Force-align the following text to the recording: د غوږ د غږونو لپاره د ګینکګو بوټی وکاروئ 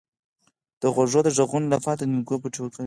د 0.81 0.83
غوږ 0.93 1.13
د 1.25 1.29
غږونو 1.37 1.67
لپاره 1.75 1.97
د 1.97 2.03
ګینکګو 2.09 2.41
بوټی 2.41 2.59
وکاروئ 2.61 2.79